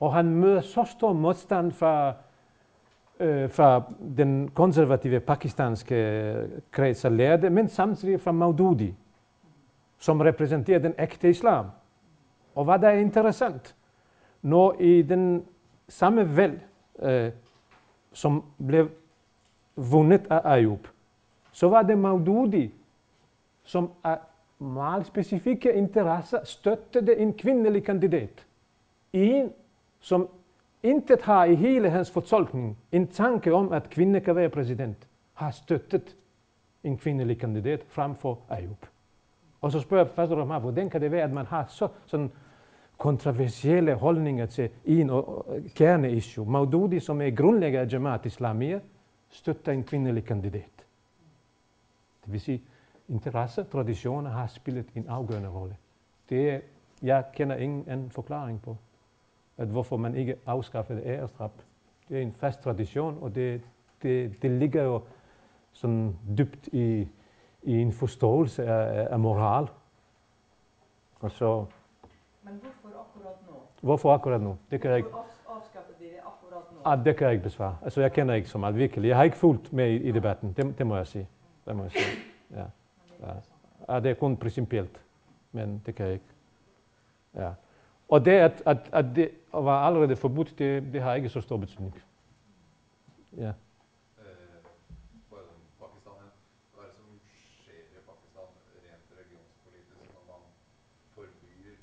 [0.00, 2.14] Og han møder så stor modstand fra,
[3.20, 3.82] øh, fra
[4.16, 8.94] den konservative pakistanske kreds af lærte, men samtidig fra Maududi,
[9.98, 11.66] som repræsenterer den ægte islam.
[12.54, 13.76] Og hvad der er interessant,
[14.42, 15.44] når i den
[15.88, 16.60] samme valg,
[16.98, 17.30] øh,
[18.12, 18.90] som blev
[19.76, 20.88] vundet af Ayub,
[21.52, 22.74] så var det Maududi,
[23.64, 24.16] som er
[24.62, 28.46] meget specifikke interesser støttede en kvindelig kandidat.
[29.12, 29.52] En,
[30.00, 30.28] som
[30.82, 35.50] intet har i hele hans fortolkning en tanke om, at kvinde kan være præsident, har
[35.50, 36.16] støttet
[36.84, 38.86] en kvindelig kandidat frem for Ayub.
[39.60, 42.30] Og så spørger Fazl Rahman, hvordan kan det være, at man har så sådan
[42.98, 46.46] kontroversielle holdninger til en og- og kerneissue.
[46.46, 48.80] Maududi, som er grundlægger af Jamaat Islamia,
[49.28, 50.86] støtter en kvindelig kandidat.
[52.24, 52.62] Det vil sige,
[53.12, 55.76] interesse, traditioner har spillet en afgørende rolle.
[56.28, 56.60] Det er,
[57.02, 58.76] jeg kender ingen anden forklaring på,
[59.56, 61.50] at hvorfor man ikke afskaffede æresdrab.
[62.08, 63.60] Det er en fast tradition, og det,
[64.02, 65.02] det, det ligger jo
[65.72, 67.08] sådan dybt i,
[67.62, 69.68] i en forståelse af, af moral.
[71.20, 71.64] Og så,
[72.42, 73.54] Men hvorfor akkurat nå?
[73.80, 74.56] hvorfor akkurat nu?
[74.70, 75.10] Det kan jeg ikke,
[76.84, 77.76] ah, det kan jeg ikke besvare.
[77.82, 79.08] Altså, jeg kender ikke så meget, virkelig.
[79.08, 81.28] Jeg har ikke fulgt med i, i debatten, det, det må jeg sige.
[81.66, 82.31] Det må jeg sige.
[83.22, 83.26] Ja.
[83.26, 83.40] Det Ja.
[83.88, 85.00] Ja, det er kun principielt,
[85.52, 86.26] men det kan jeg ikke.
[87.34, 87.52] Ja.
[88.08, 91.56] Og det, at, at, at det var allerede forbudt, det, det har ikke så stor
[91.56, 92.02] betydning.
[93.36, 93.48] Ja.
[93.48, 93.54] Eh,
[95.30, 96.32] bare sånn Pakistan igjen.
[96.74, 97.06] Hva er det som
[97.64, 98.48] skjer i Pakistan
[98.84, 100.42] rent religionspolitisk når man
[101.16, 101.74] forbyr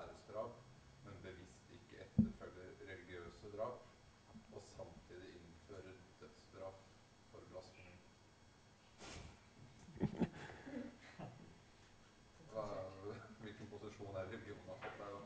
[0.00, 0.52] æresdrap,
[1.04, 3.76] men bevisst ikke etterfølger religiøse drap,
[4.56, 6.76] og samtidig innfører dødsstraff
[7.30, 7.96] for blasfemi?
[12.56, 12.64] Hva,
[13.44, 15.20] hvilken posisjon er religionen har fått der da?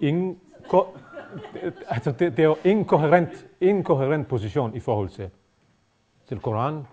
[0.00, 0.86] Ingen, ko,
[1.88, 5.30] altså det, det er jo ingen koherent, ingen koherent position i forhold til,
[6.26, 6.86] til Koranen.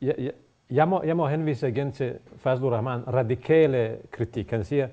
[0.00, 0.32] Jeg, jeg,
[0.70, 4.50] jeg, må, jeg må henvise igen til Fazlur Rahman, radikale kritik.
[4.50, 4.88] Han siger,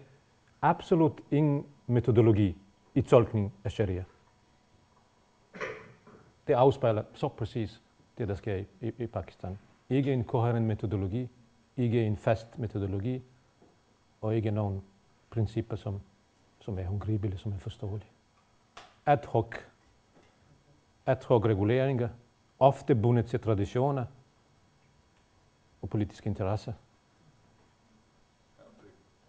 [0.61, 2.57] absolut ingen metodologi
[2.95, 4.03] i tolkning af sharia.
[6.47, 7.81] Det afspejler så præcis
[8.17, 9.57] det, der sker i, i, i Pakistan.
[9.89, 11.29] Ikke en koherent metodologi,
[11.77, 13.21] ikke en fast metodologi,
[14.21, 14.83] og ikke nogen
[15.29, 16.01] principper, som,
[16.59, 18.09] som er håndgribelige, som er forståelige.
[19.05, 19.55] Ad hoc,
[21.05, 22.09] ad hoc reguleringer,
[22.59, 24.05] ofte bundet til traditioner
[25.81, 26.73] og politiske interesser.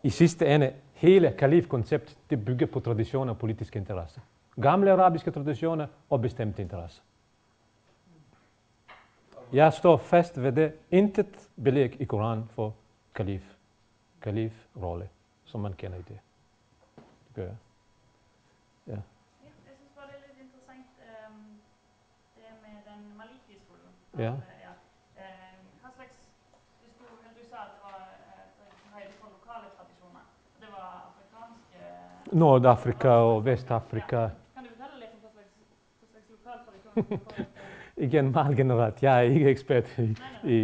[0.03, 4.21] I sidste ende, hele kalifkonceptet, det bygger på traditioner og politiske interesser.
[4.63, 7.03] Gamle arabiske traditioner og bestemte interesser.
[9.53, 10.73] Jeg står fast ved det.
[10.91, 12.75] Intet belæg i Koran for
[13.15, 13.52] kalif.
[14.23, 15.09] Kalif-rolle,
[15.45, 16.21] som man kender i det.
[17.27, 17.57] Det gør jeg.
[18.87, 18.93] Ja,
[19.69, 21.45] jeg synes bare, det er lidt interessant, øhm,
[22.37, 23.93] det med den Maliki-skolen.
[24.19, 24.33] Ja.
[24.67, 24.73] ja.
[25.23, 26.17] Øhm, Hva slags
[26.83, 27.05] hvis du,
[27.39, 27.99] du sa at det var
[28.95, 30.25] høyde på lokale tradisjoner.
[30.61, 31.79] Det var afrikanske
[32.41, 34.21] Nordafrika og Vestafrika.
[34.55, 35.53] Kan du fortelle litt om hva slags,
[36.01, 37.47] hva slags lokale tradisjoner
[38.07, 39.03] Igen meget generelt.
[39.03, 40.61] Jeg er ikke ekspert i, i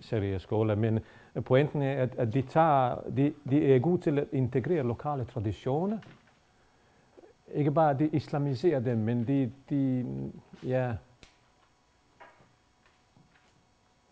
[0.00, 1.00] sharia-skoler, men
[1.40, 5.98] pointen er, at, at de, tager, de, de er gode til at integrere lokale traditioner.
[7.54, 10.06] Ikke bare de islamiserer dem, men de, de
[10.62, 10.96] ja,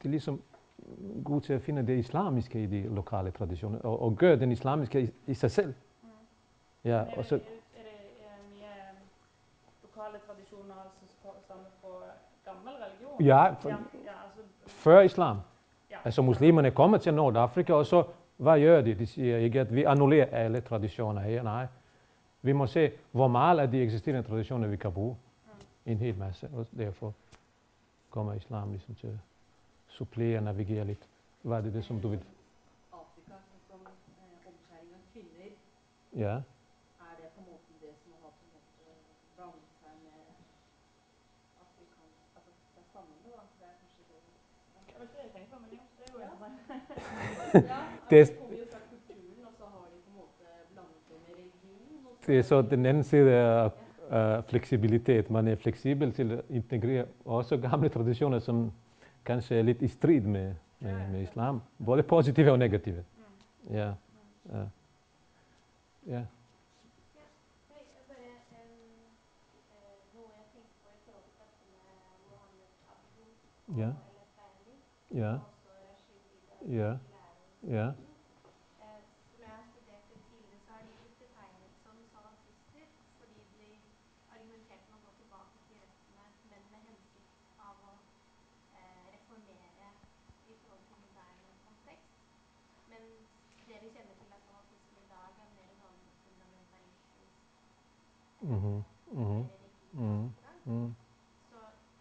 [0.02, 0.42] de er ligesom
[1.24, 5.02] gode til at finde det islamiske i de lokale traditioner, og, og gøre den islamiske
[5.02, 5.74] i, i sig selv.
[6.02, 6.08] Mm.
[6.84, 7.44] Ja, og så, er eh,
[8.50, 11.88] mye tradisjoner som sta- stammer fra
[12.44, 13.22] gammel religion?
[13.22, 15.36] Ja, for, ja, altså, før islam.
[16.04, 18.04] Altså muslimerne kommer til Nordafrika, og så,
[18.36, 18.94] hvad gør de?
[18.94, 21.42] De siger ikke, at vi annullerer alle traditioner her.
[21.42, 21.66] Nej,
[22.42, 25.16] vi må se, hvor meget af de eksisterende traditioner, vi kan bruge.
[25.86, 27.14] En hel masse, og derfor
[28.10, 29.18] kommer islam ligesom til at
[29.88, 31.06] supplere og navigere lidt.
[31.42, 32.20] Hvad er det, det som du vil?
[32.92, 33.34] Afrika,
[33.70, 35.50] sånn som eh,
[36.20, 38.70] Ja, er det på en måte det som har på en måte
[39.36, 40.20] blandet seg med
[41.64, 43.42] afrikansk Altså, det er spennende, da.
[43.58, 44.18] Det er kanskje det
[44.86, 46.26] Det var ikke det jeg tenkte på, men jo, det er jo Ja.
[46.26, 46.50] interessant.
[46.50, 46.96] Ja, Det- det kommer jo fra kulturen, og så har de på en måte blandet
[46.96, 47.38] det med religion.
[47.39, 47.39] Og
[52.26, 53.70] det er så den anden side af
[54.10, 55.30] uh, fleksibilitet.
[55.30, 58.72] Man er fleksibel til at integrere også gamle traditioner, som
[59.24, 61.62] kanskje er lidt i strid med, med, med islam.
[61.86, 63.04] Både positive og negative.
[63.68, 63.74] Mm.
[63.74, 63.92] Ja.
[64.52, 64.64] Ja.
[66.06, 66.22] ja.
[73.76, 73.92] Ja.
[75.14, 75.38] Ja.
[76.68, 76.96] Ja
[77.62, 77.76] lærer.
[77.78, 77.86] Ja.
[78.84, 79.00] Eh,
[79.30, 82.86] Som jeg har studert det tidligere, så har de blitt betegnet som salafister
[83.18, 83.66] fordi de
[84.34, 87.36] argumenterte med å gå tilbake til røttene, men med hensikt
[87.68, 87.92] av å
[88.78, 89.88] eh, reformere
[90.50, 92.16] i forhold til moderne kontekst.
[92.92, 93.02] Men
[93.68, 97.36] det vi kjenner til av salafisme i dag, er mer sånn fundamentalistisk
[98.42, 98.84] Mhm.
[99.12, 99.42] Mhm.
[99.92, 100.32] Mhm.
[100.66, 100.94] Mhm.
[101.50, 101.58] Så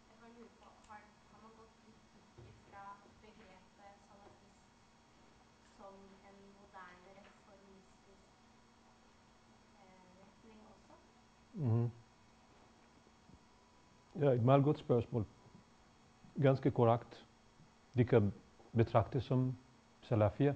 [0.10, 1.02] jeg bare lurer på, har,
[1.32, 2.84] har man gått litt bort fra
[3.22, 4.64] begrepet salafist
[5.78, 5.96] som
[6.30, 8.30] en moderne reformistisk
[9.82, 10.96] eh, retning også?
[11.60, 11.90] Mm.
[14.20, 15.26] Ja, et meget godt spørgsmål.
[16.42, 17.26] Ganske korrekt.
[17.98, 18.34] De kan
[18.76, 19.56] betragtes som
[20.02, 20.54] salafier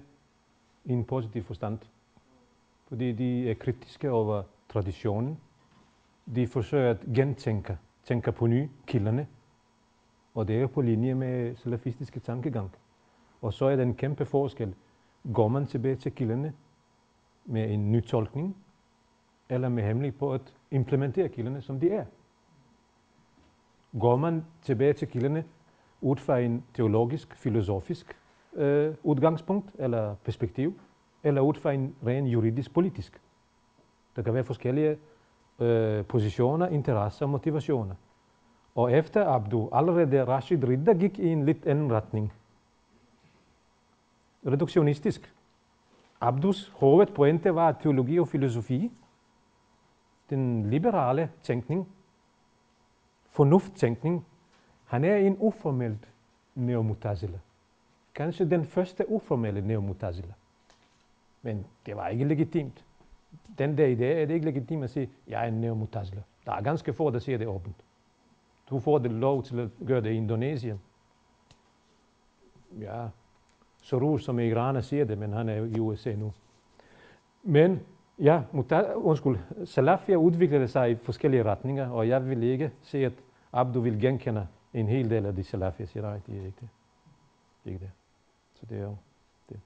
[0.84, 1.78] i en positiv forstand.
[2.88, 5.38] Fordi de er kritiske over traditionen.
[6.34, 9.26] De forsøger at gentænke, tænke på ny kilderne.
[10.34, 12.70] Og det er på linje med salafistiske tankegang.
[13.42, 14.74] Og så er der en kæmpe forskel.
[15.34, 16.54] Går man tilbage til kilderne
[17.44, 18.56] med en ny tolkning,
[19.48, 22.04] eller med hemmelig på at implementere kilderne, som de er.
[23.98, 25.44] Går man tilbage til kilderne
[26.00, 28.16] ud fra en teologisk, filosofisk
[28.54, 30.80] øh, udgangspunkt eller perspektiv,
[31.22, 33.20] eller ud fra en ren juridisk, politisk.
[34.16, 34.98] Der kan være forskellige
[35.60, 37.94] øh, positioner, interesser og motivationer.
[38.74, 42.32] Og efter Abdu, allerede Rashid Ridda gik i en lidt anden retning.
[44.46, 45.34] Reduktionistisk.
[46.20, 48.92] Abdus hovedpointe var teologi og filosofi,
[50.30, 51.88] den liberale tænkning,
[53.30, 54.26] fornufttænkning,
[54.84, 56.08] han er en uformelt
[56.54, 57.38] neomutazila.
[58.14, 60.32] Kanskje den første uformelle neomutazila.
[61.42, 62.84] Men det var ikke legitimt.
[63.58, 66.22] Den der idé er det ikke legitimt at sige, jeg er en neomutazila.
[66.46, 67.76] Der er ganske få, der siger det åbent.
[68.70, 70.80] Du får det lov til at gøre det i Indonesien.
[72.80, 73.08] Ja,
[73.82, 76.32] Soros som iraner siger det, men han er i USA nu.
[77.42, 77.80] Men
[78.18, 79.66] Ja, muta- undskyld.
[79.66, 83.12] Salafia udviklede sig i forskellige retninger, og jeg vil ikke se, at
[83.52, 85.86] Abdu vil genkende en hel del af de salafia.
[85.86, 86.68] Siger, nej, det er ikke det.
[87.64, 87.92] Det er ikke det.
[88.54, 88.96] Så det er jo
[89.48, 89.60] det.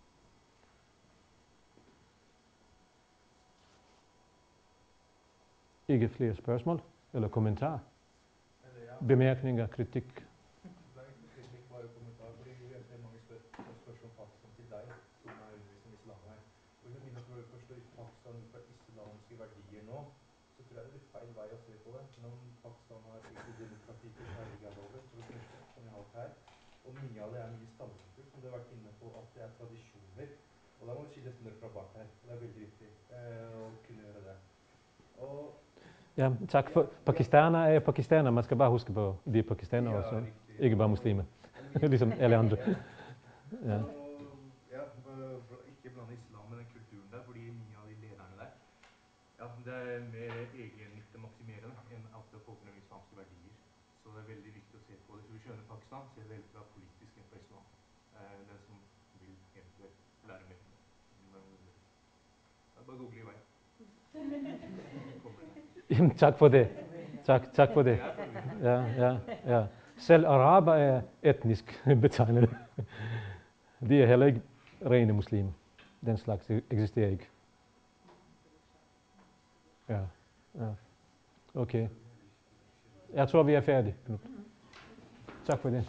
[5.88, 6.80] Ikke flere spørgsmål
[7.12, 7.78] eller kommentarer,
[9.08, 10.04] bemærkninger, kritik.
[10.14, 10.22] det
[10.96, 12.28] er ikke kritikk, bare kommentar.
[12.38, 13.38] fordi vi vet det er mange spør
[13.82, 14.84] spørsmål Pakistan til deg,
[15.22, 16.38] som er undervisning i islam her.
[16.82, 19.98] Og jeg mener at Når du forstår Pakistan ut fra islamske verdier nå,
[20.66, 22.04] blir feil vei å se på det.
[22.24, 24.70] Om Pakistan har ikke demokrati det første,
[25.74, 26.30] som vi har hatt her,
[26.84, 29.42] og mye av det er mye stammekultur, som du har vært inne på, at det
[29.46, 30.28] er tradisjoner.
[30.80, 32.06] Og da må vi skille snørr fra bart her.
[32.24, 34.36] Det er veldig viktig eh, å kunne gjøre det.
[35.26, 35.64] Og
[36.18, 38.30] Ja, tak for pakistaner er pakistaner.
[38.34, 40.22] Man skal bare huske på, de er pakistanere Ja, også.
[40.24, 40.60] riktig.
[40.66, 41.24] Ikke bare muslimer.
[41.94, 42.56] ligesom alle andre.
[43.64, 43.78] Ja.
[44.72, 44.82] Ja,
[45.70, 48.50] ikke blande islam med den kulturen der, fordi mye av de lederne der
[49.38, 53.54] ja, det er mer egennyttemaksimerende enn at det er folk med islamske verdier.
[54.02, 55.28] Så det er veldig viktig å se på det.
[55.88, 57.64] Så vi skjønner Pakistan ser politisk enn fra islam.
[58.14, 58.76] Eh, den som
[59.20, 59.88] vil egentlig
[60.28, 60.56] lære mig.
[61.32, 61.72] Men eh,
[62.76, 63.38] det bare google i vej.
[65.90, 66.68] Jamen, tak for det.
[67.24, 67.98] Tak, tak for det.
[68.62, 69.66] Ja, ja, ja.
[69.96, 72.50] Selv araber er etnisk betegnet.
[73.88, 74.42] De er heller ikke
[74.90, 75.52] rene muslimer.
[76.06, 77.28] Den slags eksisterer ikke.
[79.88, 80.00] Ja,
[80.54, 80.74] ja.
[81.54, 81.88] Okay.
[83.12, 83.96] Jeg tror, vi er færdige.
[85.48, 85.56] Knut.
[85.56, 85.84] Tak for det.